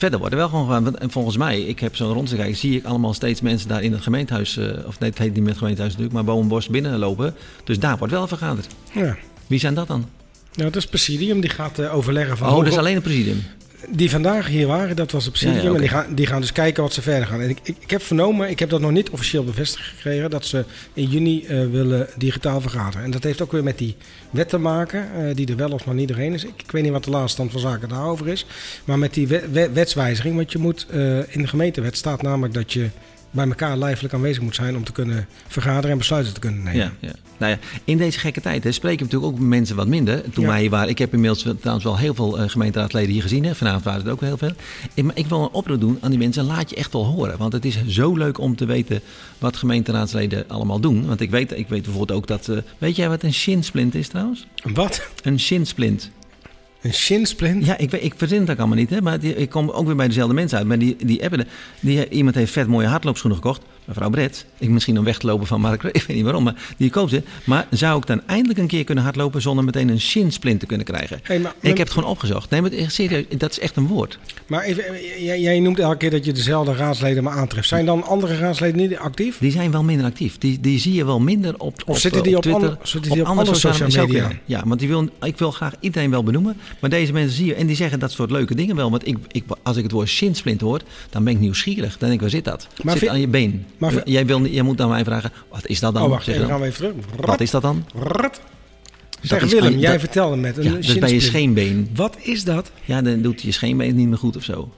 [0.00, 3.40] verder worden wel gewoon En volgens mij, ik heb zo'n kijken, zie ik allemaal steeds
[3.40, 6.24] mensen daar in het gemeentehuis, eh, of nee, het heet niet meer het gemeentehuis natuurlijk,
[6.24, 7.34] maar Bomenbos binnenlopen.
[7.64, 8.66] Dus daar wordt wel vergaderd.
[8.92, 9.16] Ja.
[9.46, 10.08] Wie zijn dat dan?
[10.54, 12.48] Nou, dat is Presidium, die gaat eh, overleggen van...
[12.48, 13.42] Oh, dat is alleen het presidium.
[13.90, 15.62] Die vandaag hier waren, dat was het Presidium.
[15.62, 17.40] Ja, ja, En die gaan, die gaan dus kijken wat ze verder gaan.
[17.40, 20.30] En ik, ik, ik heb vernomen, ik heb dat nog niet officieel bevestigd gekregen...
[20.30, 23.04] dat ze in juni eh, willen digitaal vergaderen.
[23.04, 23.96] En dat heeft ook weer met die
[24.30, 26.44] wet te maken, eh, die er wel of nog niet doorheen is.
[26.44, 28.46] Ik, ik weet niet wat de laatste stand van zaken daarover is.
[28.84, 30.86] Maar met die we- we- wetswijziging, want je moet...
[31.28, 32.88] in de gemeentewet staat namelijk dat je
[33.30, 34.76] bij elkaar lijfelijk aanwezig moet zijn...
[34.76, 36.80] om te kunnen vergaderen en besluiten te kunnen nemen.
[36.80, 37.12] Ja, ja.
[37.38, 40.22] Nou ja, in deze gekke tijd hè, spreken we natuurlijk ook mensen wat minder.
[40.30, 40.50] Toen Ja.
[40.50, 43.44] wij hier waren, ik heb inmiddels trouwens wel heel veel eh, gemeenteraadleden hier gezien.
[43.44, 43.54] Hè.
[43.54, 44.52] Vanavond waren het ook heel veel.
[44.94, 46.44] Ik, maar ik wil een oproep doen aan die mensen.
[46.44, 47.38] Laat je echt wel horen.
[47.38, 49.00] Want het is zo leuk om te weten
[49.38, 51.06] wat gemeenteraadsleden allemaal doen.
[51.06, 52.48] Want ik weet, ik weet bijvoorbeeld ook dat...
[52.48, 54.46] eh, weet jij wat een shinsplint is trouwens?
[54.62, 55.06] Een wat?
[55.22, 56.10] Een shinsplint.
[56.82, 57.66] Een shinsplint?
[57.66, 58.90] Ja, ik, ik verzin het ook allemaal niet.
[58.90, 60.66] Hè, maar die- ik kom ook weer bij dezelfde mensen uit.
[60.66, 61.46] Maar die, die appen,
[61.80, 63.62] die, iemand heeft vet mooie hardloopschoenen gekocht.
[63.90, 66.54] Mevrouw Brett, ik misschien om weg te lopen van Mark, ik weet niet waarom, maar
[66.76, 67.22] die koopt ze.
[67.44, 70.86] Maar zou ik dan eindelijk een keer kunnen hardlopen zonder meteen een shinsplint te kunnen
[70.86, 71.20] krijgen?
[71.22, 72.50] Hey, maar, Ik heb het gewoon opgezocht.
[72.50, 74.18] Nee, maar echt serieus, dat is echt een woord.
[74.46, 77.68] Maar even, eh, jij, jij noemt elke keer dat je dezelfde raadsleden maar aantreft.
[77.68, 79.38] Zijn dan andere raadsleden niet actief?
[79.38, 80.38] Die zijn wel minder actief.
[80.38, 83.20] Die, die zie je wel minder op, Of zitten die op Twitter, ander- zitten die
[83.20, 84.30] op andere sociale media?
[84.44, 86.56] Ja, want die wil, ik wil graag iedereen wel benoemen.
[86.80, 88.90] Maar deze mensen zie je en die zeggen dat soort leuke dingen wel.
[88.90, 91.90] Want ik, ik, als ik het woord shinsplint hoor, dan ben ik nieuwsgierig.
[91.90, 92.66] Dan denk ik, waar zit dat?
[92.82, 93.66] Maar zit vind- aan je been.
[93.80, 96.02] Maar jij, wil, jij moet aan mij vragen, wat is dat dan?
[96.02, 96.46] Oh, wacht, Zeg dan.
[96.48, 96.94] gaan we even terug.
[97.26, 97.84] Wat is dat dan?
[99.22, 101.88] Zeg is Willem, jij dat- vertelde met een Ja, dat is bij je scheenbeen.
[101.94, 102.70] Wat is dat?
[102.84, 104.70] Ja, dan doet je scheenbeen niet meer goed of zo.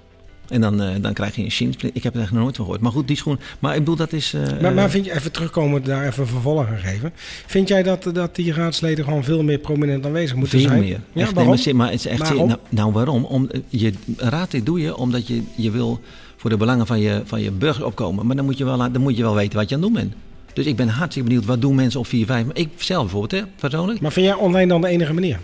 [0.48, 1.96] En dan, eh, dan krijg je een shinsplint.
[1.96, 2.82] Ik heb het echt nog nooit van gehoord.
[2.82, 3.38] Maar goed, die schoen.
[3.58, 4.34] Maar ik bedoel, dat is.
[4.34, 7.12] eh, Maar, maar vind je, even terugkomen, daar even vervolg aan geven.
[7.46, 10.80] Vind jij dat, dat die raadsleden gewoon veel meer prominent aanwezig moeten Veel zijn?
[10.80, 10.88] meer.
[10.90, 11.62] Ja, Echt, nee, waarom?
[11.64, 12.48] maar, maar het is echt Waarom?
[12.48, 13.24] nou, nou, waarom?
[13.24, 16.00] Om, je raad dit doe je omdat je, je wil
[16.42, 18.26] voor de belangen van je, van je burgers opkomen.
[18.26, 20.02] Maar dan moet, je wel, dan moet je wel weten wat je aan het doen
[20.02, 20.14] bent.
[20.52, 22.46] Dus ik ben hartstikke benieuwd, wat doen mensen op 4, 5?
[22.52, 24.00] Ik zelf bijvoorbeeld, hè, persoonlijk.
[24.00, 25.38] Maar vind jij online dan de enige manier?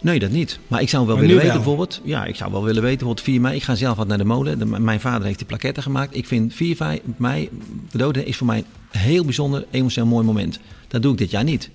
[0.00, 0.58] Nee, dat niet.
[0.68, 1.62] Maar ik zou wel Maar willen weten wel.
[1.64, 2.00] bijvoorbeeld...
[2.04, 3.56] Ja, ik zou wel willen weten bijvoorbeeld 4 mei.
[3.56, 4.58] Ik ga zelf wat naar de molen.
[4.58, 6.16] De- mijn vader heeft die plaketten gemaakt.
[6.16, 7.48] Ik vind 4 vij- mei,
[7.90, 8.58] de doden, is voor mij
[8.92, 10.58] een heel bijzonder, emotioneel mooi moment.
[10.88, 11.70] Dat doe ik dit jaar niet.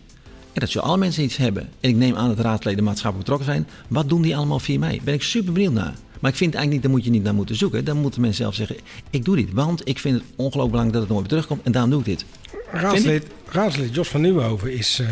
[0.53, 1.69] En dat zullen alle mensen iets hebben.
[1.79, 3.67] En ik neem aan dat raadsleden maatschappelijk betrokken zijn.
[3.88, 5.01] Wat doen die allemaal via mij?
[5.03, 5.93] Ben ik super benieuwd naar.
[6.25, 7.85] Maar ik vind eigenlijk niet, daar moet je niet naar moeten zoeken.
[7.85, 8.75] Dan moeten mensen zelf zeggen,
[9.09, 9.53] ik doe dit.
[9.53, 11.61] Want ik vind het ongelooflijk belangrijk dat het nooit meer terugkomt.
[11.63, 12.25] En daarom doe ik dit.
[12.71, 15.07] Raadslid, raadslid Jos van Nieuwenhoven is, uh,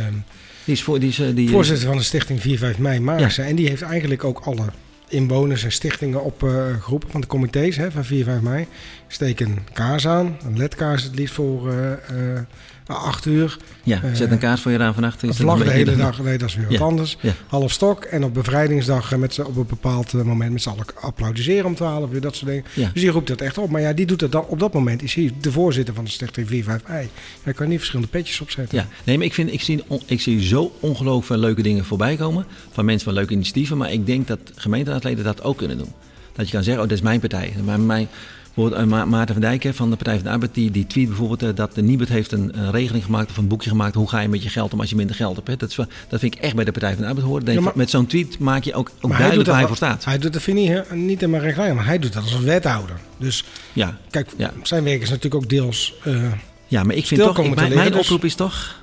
[0.66, 3.44] die is, voor, die is uh, die, voorzitter van de stichting 4-5 mei Maarsen.
[3.44, 3.50] Ja.
[3.50, 4.66] En die heeft eigenlijk ook alle
[5.08, 8.68] inwoners en stichtingen opgeroepen uh, van de comité's hè, van 4, 5 mei.
[9.14, 12.40] Steek een kaars aan, een ledkaars het liefst voor uh, uh,
[12.86, 13.58] 8 uur.
[13.84, 15.22] Ja, zet een kaars voor je aan vannacht.
[15.22, 16.84] Een vlag de hele dag, nee, dat is weer wat ja.
[16.84, 17.18] anders.
[17.22, 17.32] Ja.
[17.48, 21.76] Half stok en op bevrijdingsdag met op een bepaald moment met z'n allen applaudisseren om
[21.76, 22.66] 12 uur, dat soort dingen.
[22.74, 22.90] Ja.
[22.94, 23.70] Dus die roept dat echt op.
[23.70, 25.02] Maar ja, die doet het dan op dat moment.
[25.02, 27.10] Is hij de voorzitter van de stichting 4, 5 mei.
[27.44, 28.78] Hij kan niet verschillende petjes opzetten.
[28.78, 32.16] Ja, nee, maar ik, vind, ik, zie, ik zie zo ongelooflijk veel leuke dingen voorbij
[32.16, 32.46] komen.
[32.72, 33.78] Van mensen van leuke initiatieven.
[33.78, 35.92] Maar ik denk dat gemeenteraadsleden dat ook kunnen doen.
[36.34, 37.54] Dat je kan zeggen, oh, dat is mijn partij.
[37.64, 38.08] Maar mijn,
[38.54, 41.58] bijvoorbeeld Ma Maarten van Dijk van de Partij van de Arbeid, die, die tweet bijvoorbeeld
[41.58, 43.96] dat de Nibud heeft een, een, regeling gemaakt of een boekje gemaakt.
[43.96, 45.48] Hoe ga je met je geld om als je minder geld hebt?
[45.48, 45.56] Hè?
[45.58, 45.76] Dat, is,
[46.08, 47.54] dat vind ik echt bij de Partij van de Arbeid horen.
[47.54, 50.06] Ja, maar, met zo'n tweet maak je ook, ook duidelijk waar hij voor staat.
[50.06, 52.96] Hij doet dat vind ik niet helemaal reclame, maar hij doet dat als een wethouder.
[53.18, 54.54] Dus ja, kijk, ja.
[54.64, 55.94] zijn werk is natuurlijk ook deels.
[56.08, 56.32] Uh,
[56.68, 58.02] ja, maar ik vind toch, ik, mijn, mijn dus...
[58.02, 58.82] oproep is toch.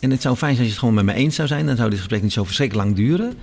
[0.00, 1.66] En het zou fijn zijn als je het gewoon met me eens zou zijn.
[1.66, 3.34] Dan zou dit gesprek niet zo verschrikkelijk lang duren.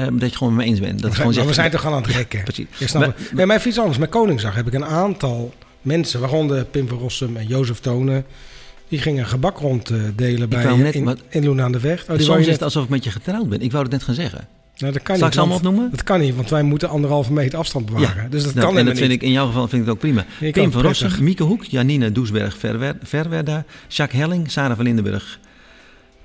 [0.00, 1.00] Uh, dat je gewoon met me eens bent.
[1.00, 2.38] Dat maar, gewoon zegt, we zijn toch al aan het rekken.
[2.38, 2.92] Ja, precies.
[2.92, 3.98] Maar, nee, maar even iets anders.
[3.98, 8.24] Met Koningsdag heb ik een aantal mensen, waaronder Pim van Rossum en Jozef Tonen...
[8.88, 12.02] Die gingen gebak ronddelen bij net, in, maar, in Loen aan de Weg.
[12.08, 13.60] Oh, die soms is het alsof ik met je getrouwd ben.
[13.60, 14.48] Ik wou het net gaan zeggen.
[14.76, 15.90] Nou, dat kan Zal niet, ik ze allemaal opnoemen?
[15.90, 18.22] Dat kan niet, want wij moeten anderhalve meter afstand bewaren.
[18.22, 19.96] Ja, dus dat nou, kan En dat vind ik in jouw geval vind ik het
[19.96, 20.24] ook prima.
[20.40, 22.56] Ik Pim van Rossum, Mieke Hoek, Janine Doesberg
[23.02, 25.38] Verwerda, Jacques Helling, Sarah van Lindenburg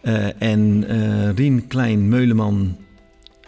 [0.04, 2.78] uh, en uh, Rien Klein-Meuleman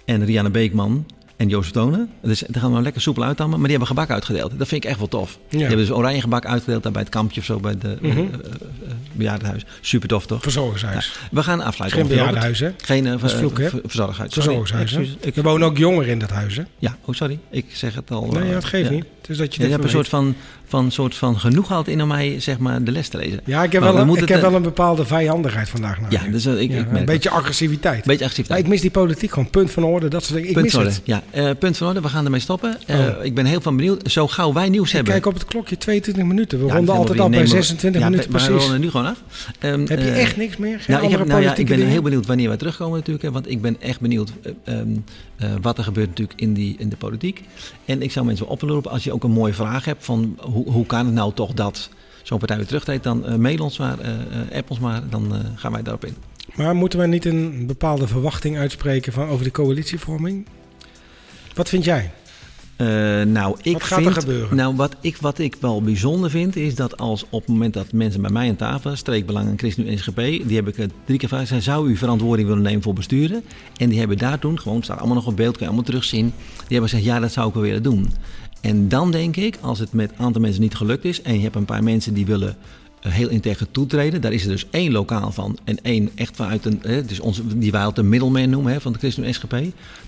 [0.05, 1.05] en Rianne Beekman
[1.43, 2.09] en Jozef Tonen.
[2.21, 3.59] Dus daar gaan we lekker soepel uittammen.
[3.59, 4.51] Maar die hebben gebak uitgedeeld.
[4.57, 5.31] Dat vind ik echt wel tof.
[5.31, 5.47] Ja.
[5.49, 7.59] Die hebben dus oranje gebak uitgedeeld daar bij het kampje of zo.
[7.59, 8.19] Bij het mm -hmm.
[8.19, 9.65] uh, bejaardenhuis.
[9.81, 10.41] Super tof toch?
[10.41, 11.05] Verzorgingshuis.
[11.05, 11.27] Ja.
[11.31, 11.99] We gaan afsluiten.
[11.99, 12.71] Geen bejaardenhuis hè?
[12.77, 13.69] Geen uh, vloek, hè?
[13.69, 14.33] verzorgingshuis.
[14.33, 15.15] Verzorgingshuis.
[15.19, 15.35] Ik...
[15.35, 16.63] Er wonen ook jongeren in dat huis hè?
[16.77, 17.39] Ja, oh sorry.
[17.49, 18.25] Ik zeg het al.
[18.25, 19.05] Nee, ja, dat geeft niet.
[19.23, 21.87] Het is dat je, ja, je hebt een soort van, van, soort van genoeg gehad
[21.87, 23.39] in om mij zeg maar, de les te lezen.
[23.45, 25.97] Ja, ik heb, wel, een, ik heb wel een bepaalde vijandigheid vandaag.
[26.09, 28.05] Ja, dus, ik, ja, ik een beetje agressiviteit.
[28.05, 28.59] Beetje agressiviteit.
[28.59, 29.49] Ik mis die politiek gewoon.
[29.49, 30.47] Punt van orde, dat soort dingen.
[30.47, 30.93] Ik punt mis van orde.
[30.93, 31.01] het.
[31.05, 32.01] Ja, uh, punt van orde.
[32.01, 32.77] We gaan ermee stoppen.
[32.87, 33.25] Uh, oh.
[33.25, 34.11] Ik ben heel van benieuwd.
[34.11, 35.13] Zo gauw wij nieuws ik hebben.
[35.13, 36.59] Kijk op het klokje, 22 minuten.
[36.59, 38.47] We ja, ronden altijd al bij 26 ja, minuten precies.
[38.47, 39.23] we ronden nu gewoon af.
[39.59, 40.79] Um, heb je echt niks meer?
[40.79, 41.91] Geen nou, ik, heb, nou ja, ik ben dingen?
[41.91, 43.25] heel benieuwd wanneer wij terugkomen natuurlijk.
[43.25, 44.31] Hè, want ik ben echt benieuwd
[44.65, 45.03] um,
[45.61, 47.43] wat er gebeurt natuurlijk in, die, in de politiek.
[47.85, 50.71] En ik zou mensen wel oproepen als je ook een mooie vraag hebt van hoe,
[50.71, 51.89] hoe kan het nou toch dat
[52.23, 53.97] zo'n partij weer terugtreedt, dan mail ons maar,
[54.53, 56.15] app ons maar, dan gaan wij daarop in.
[56.55, 60.45] Maar moeten wij niet een bepaalde verwachting uitspreken van, over de coalitievorming?
[61.53, 62.11] Wat vind jij?
[62.77, 62.87] Uh,
[63.21, 64.55] nou, ik wat gaat vind, er gebeuren?
[64.55, 67.91] Nou, wat ik, wat ik wel bijzonder vind, is dat als op het moment dat
[67.91, 71.63] mensen bij mij aan tafel, Streekbelang en ChristenUnie SGP, die heb ik drie keer gevraagd,
[71.63, 73.43] zou u verantwoording willen nemen voor besturen?
[73.77, 76.25] En die hebben daar toen, gewoon, staat allemaal nog op beeld, kun je allemaal terugzien,
[76.25, 78.13] die hebben gezegd, ja, dat zou ik wel willen doen.
[78.61, 81.41] En dan denk ik, als het met een aantal mensen niet gelukt is en je
[81.41, 82.55] hebt een paar mensen die willen
[83.09, 84.21] heel integer toetreden.
[84.21, 87.57] Daar is er dus één lokaal van en één echt vanuit een, hè, dus onze,
[87.57, 89.55] die wij altijd de middleman noemen hè, van de ChristenUnie SGP.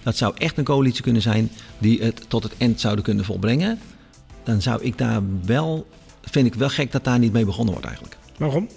[0.03, 3.79] Dat zou echt een coalitie kunnen zijn die het tot het eind zouden kunnen volbrengen.
[4.43, 5.87] Dan zou ik daar wel,
[6.21, 8.17] vind ik wel gek dat daar niet mee begonnen wordt eigenlijk.
[8.37, 8.67] Waarom?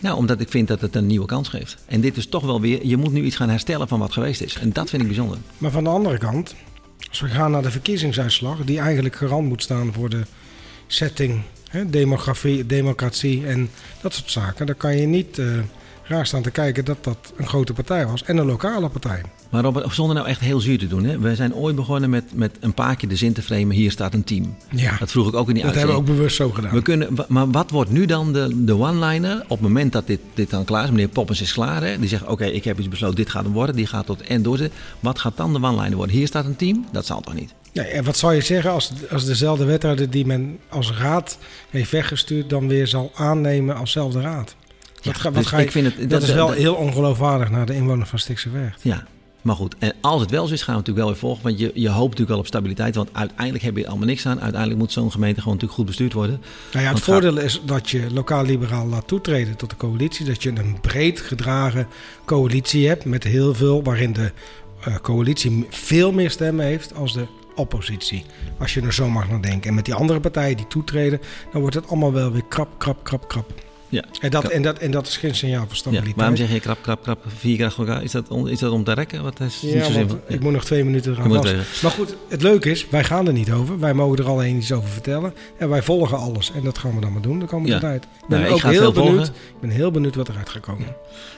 [0.00, 1.76] Nou, omdat ik vind dat het een nieuwe kans geeft.
[1.86, 4.40] En dit is toch wel weer, je moet nu iets gaan herstellen van wat geweest
[4.40, 4.54] is.
[4.54, 5.38] En dat vind ik bijzonder.
[5.58, 6.54] Maar van de andere kant,
[7.08, 10.22] als we gaan naar de verkiezingsuitslag, die eigenlijk garant moet staan voor de
[10.86, 14.66] setting Hè, demografie, democratie en dat soort zaken.
[14.66, 15.46] Dan kan je niet uh,
[16.02, 19.22] raar staan te kijken dat dat een grote partij was en een lokale partij.
[19.50, 21.04] Maar Robert, zonder nou echt heel zuur te doen.
[21.04, 21.18] Hè?
[21.18, 23.70] We zijn ooit begonnen met, met een paar keer de zin te framen.
[23.70, 24.56] Hier staat een team.
[24.70, 26.72] Ja, dat vroeg ik ook in die Dat hebben we ook bewust zo gedaan.
[26.72, 30.20] We kunnen, maar wat wordt nu dan de, de one-liner op het moment dat dit,
[30.34, 30.90] dit dan klaar is?
[30.90, 31.82] Meneer Poppens is klaar.
[31.82, 31.98] Hè?
[31.98, 33.16] Die zegt, oké, okay, ik heb iets besloten.
[33.16, 33.76] Dit gaat hem worden.
[33.76, 34.78] Die gaat tot en doorzetten.
[35.00, 36.16] Wat gaat dan de one-liner worden?
[36.16, 36.86] Hier staat een team.
[36.92, 37.54] Dat zal toch niet?
[37.72, 41.38] Nee, en wat zou je zeggen als, als dezelfde wethouder die men als raad
[41.70, 42.50] heeft weggestuurd...
[42.50, 44.54] dan weer zal aannemen alszelfde raad?
[45.00, 47.50] Ja, wat dus ga je, ik vind het, dat, dat is wel dat, heel ongeloofwaardig
[47.50, 48.76] naar de inwoners van Stikse Weg.
[48.82, 49.06] Ja,
[49.42, 51.42] maar goed, en als het wel zo is, gaan we natuurlijk wel weer volgen.
[51.42, 52.94] Want je, je hoopt natuurlijk wel op stabiliteit.
[52.94, 54.40] Want uiteindelijk heb je er allemaal niks aan.
[54.40, 56.40] Uiteindelijk moet zo'n gemeente gewoon natuurlijk goed bestuurd worden.
[56.72, 60.26] Nou ja, het voordeel is dat je lokaal-liberaal laat toetreden tot de coalitie.
[60.26, 61.86] Dat je een breed gedragen
[62.24, 63.82] coalitie hebt met heel veel...
[63.82, 64.32] waarin de
[64.88, 68.24] uh, coalitie veel meer stemmen heeft als de oppositie.
[68.58, 69.68] Als je er zo mag naar denken.
[69.68, 71.20] En met die andere partijen die toetreden...
[71.52, 73.52] dan wordt het allemaal wel weer krap, krap, krap, krap.
[73.92, 74.04] Ja.
[74.20, 76.16] En dat, en, dat, en dat is geen signaal voor stabiliteit.
[76.16, 78.02] waarom zeg je krap, krap, krap, vier elkaar?
[78.02, 79.22] Is dat om, is dat om te rekken?
[79.22, 80.20] Wat is Ja, niet zo simpel.
[80.28, 81.82] ik moet nog twee minuten eraan vast.
[81.82, 83.78] Maar goed, het leuke is, wij gaan er niet over.
[83.78, 85.34] Wij mogen er alleen iets over vertellen.
[85.58, 86.52] En wij volgen alles.
[86.52, 87.80] En dat gaan we dan maar doen de komende Ja.
[87.80, 88.02] tijd.
[88.04, 89.14] Ik ben Nou, ik ook heel benieuwd.
[89.14, 89.34] volgen.
[89.54, 90.86] Ik ben heel benieuwd wat eruit gaat komen.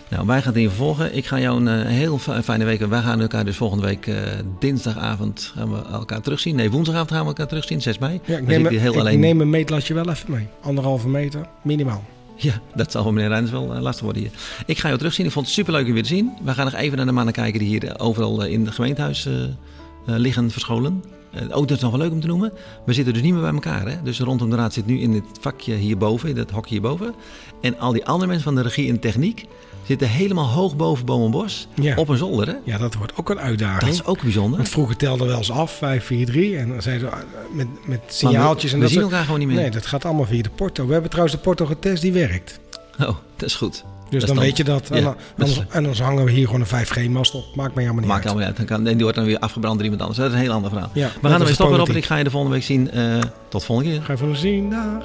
[0.08, 1.16] Nou, wij gaan het in volgen.
[1.16, 2.86] Ik ga jou een eh, heel fi- fijne week.
[2.86, 4.16] Wij gaan elkaar dus volgende week eh,
[4.58, 6.56] dinsdagavond gaan we elkaar terugzien.
[6.56, 8.20] Nee, woensdagavond gaan we elkaar terugzien, 6 mei.
[8.24, 9.20] Ja, ik neem, heel ik alleen.
[9.20, 10.46] neem een meetlatje wel even mee.
[10.62, 12.04] Anderhalve meter, minimaal.
[12.36, 14.30] Ja, dat zal voor meneer Rijns wel eh, lastig worden hier.
[14.66, 15.26] Ik ga jou terugzien.
[15.26, 16.32] Ik vond het superleuk je weer te zien.
[16.44, 18.74] We gaan nog even naar de mannen kijken die hier eh, overal eh, in het
[18.74, 19.50] gemeentehuis eh, eh,
[20.04, 21.02] liggen verscholen.
[21.34, 22.52] Eh, ook dat is nog wel leuk om te noemen.
[22.86, 23.88] We zitten dus niet meer bij elkaar.
[23.88, 24.02] Hè?
[24.02, 27.14] Dus rondom de raad zit nu in dit vakje hierboven, in dat hokje hierboven.
[27.60, 29.46] En al die andere mensen van de regie en techniek
[29.86, 31.68] zitten helemaal hoog boven Boom en Bos.
[31.74, 31.96] Ja.
[31.96, 32.46] Op een zolder.
[32.46, 32.54] Hè?
[32.64, 33.80] Ja, dat wordt ook een uitdaging.
[33.80, 34.56] Dat is ook bijzonder.
[34.56, 36.56] Want vroeger telden we wel eens af, 5, 4, 3.
[36.56, 38.70] En dan zeiden ze ah, met, met signaaltjes.
[38.70, 39.56] we, en we dat zien elkaar gewoon niet meer.
[39.56, 40.86] Nee, dat gaat allemaal via de porto.
[40.86, 42.60] We hebben trouwens de porto getest, die werkt.
[42.98, 43.84] Oh, dat is goed.
[44.18, 44.88] Dus dan dan- weet je dat.
[44.90, 47.44] En, dan, anders, en anders hangen we hier gewoon een 5G-mast op.
[47.54, 48.28] Maakt mij helemaal niet Maakt uit.
[48.32, 48.56] allemaal uit.
[48.56, 50.18] Dan kan, en die wordt dan weer afgebrand door iemand anders.
[50.20, 50.90] Dat is een heel ander verhaal.
[50.92, 51.96] Ja, we gaan ermee stoppen, politiek.
[51.96, 52.90] Ik ga je de volgende week zien.
[52.90, 54.02] Eh, tot volgende keer.
[54.02, 55.02] Ga even zien, dag.